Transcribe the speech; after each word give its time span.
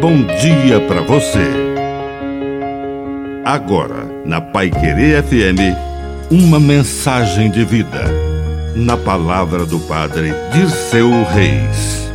bom 0.00 0.16
dia 0.40 0.80
para 0.88 1.02
você. 1.02 1.44
Agora, 3.44 4.06
na 4.24 4.40
Pai 4.40 4.70
Querer 4.70 5.22
FM, 5.22 5.76
uma 6.30 6.58
mensagem 6.58 7.50
de 7.50 7.62
vida. 7.66 8.04
Na 8.74 8.96
palavra 8.96 9.66
do 9.66 9.78
Padre 9.80 10.32
Dirceu 10.54 11.10
Reis. 11.24 12.08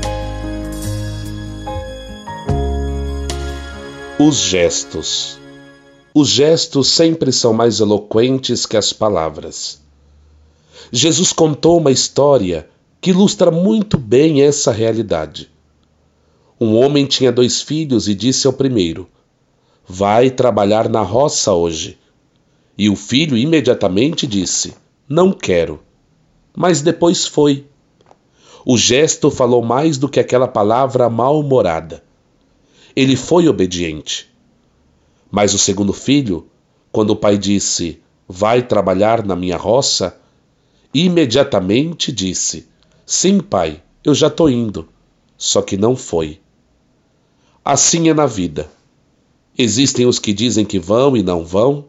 Os 4.17 4.38
gestos. 4.38 5.38
Os 6.12 6.29
gestos 6.29 6.88
sempre 6.88 7.31
são 7.31 7.54
mais 7.54 7.79
eloquentes 7.81 8.65
que 8.65 8.78
as 8.78 8.92
palavras. 8.94 9.79
Jesus 10.92 11.31
contou 11.31 11.78
uma 11.78 11.92
história 11.92 12.67
que 12.99 13.12
ilustra 13.12 13.52
muito 13.52 13.96
bem 13.96 14.42
essa 14.42 14.72
realidade. 14.72 15.54
Um 16.66 16.75
homem 16.77 17.05
tinha 17.05 17.31
dois 17.31 17.61
filhos 17.61 18.07
e 18.07 18.15
disse 18.15 18.47
ao 18.47 18.51
primeiro: 18.51 19.07
Vai 19.87 20.31
trabalhar 20.31 20.89
na 20.89 21.03
roça 21.03 21.53
hoje. 21.53 21.95
E 22.75 22.89
o 22.89 22.95
filho 22.95 23.37
imediatamente 23.37 24.25
disse: 24.25 24.73
Não 25.07 25.31
quero. 25.31 25.79
Mas 26.57 26.81
depois 26.81 27.27
foi. 27.27 27.67
O 28.65 28.79
gesto 28.79 29.29
falou 29.29 29.63
mais 29.63 29.99
do 29.99 30.09
que 30.09 30.20
aquela 30.20 30.47
palavra 30.47 31.07
mal-humorada. 31.07 32.03
Ele 32.95 33.15
foi 33.15 33.47
obediente. 33.47 34.27
Mas 35.29 35.53
o 35.53 35.59
segundo 35.59 35.93
filho, 35.93 36.47
quando 36.91 37.11
o 37.11 37.15
pai 37.15 37.37
disse: 37.37 38.01
Vai 38.27 38.63
trabalhar 38.63 39.23
na 39.23 39.35
minha 39.35 39.55
roça, 39.55 40.20
imediatamente 40.91 42.11
disse: 42.11 42.67
Sim, 43.05 43.39
pai, 43.39 43.84
eu 44.03 44.15
já 44.15 44.29
estou 44.29 44.49
indo. 44.49 44.89
Só 45.37 45.61
que 45.61 45.77
não 45.77 45.95
foi. 45.95 46.39
Assim 47.65 48.09
é 48.09 48.13
na 48.13 48.27
vida. 48.27 48.69
Existem 49.57 50.05
os 50.05 50.20
que 50.20 50.31
dizem 50.31 50.63
que 50.63 50.77
vão 50.77 51.17
e 51.17 51.23
não 51.23 51.43
vão, 51.43 51.85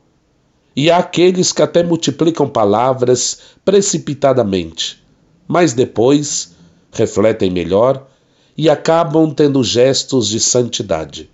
e 0.75 0.91
há 0.91 0.97
aqueles 0.97 1.53
que 1.53 1.61
até 1.61 1.83
multiplicam 1.83 2.48
palavras 2.48 3.41
precipitadamente, 3.62 5.05
mas 5.47 5.75
depois 5.75 6.55
refletem 6.91 7.51
melhor 7.51 8.09
e 8.56 8.70
acabam 8.70 9.31
tendo 9.34 9.62
gestos 9.62 10.28
de 10.28 10.41
santidade. 10.41 11.28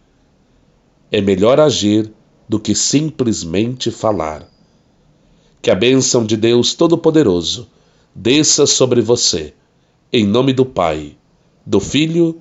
É 1.13 1.21
melhor 1.21 1.61
agir 1.61 2.13
do 2.49 2.59
que 2.59 2.75
simplesmente 2.75 3.93
falar. 3.93 4.49
Que 5.61 5.71
a 5.71 5.75
bênção 5.77 6.27
de 6.27 6.37
Deus 6.37 6.75
Todo-Poderoso 6.75 7.69
desça 8.13 8.67
sobre 8.67 9.01
você, 9.01 9.55
em 10.13 10.27
nome 10.27 10.53
do 10.53 10.67
Pai, 10.67 11.17
do 11.65 11.79
Filho 11.79 12.41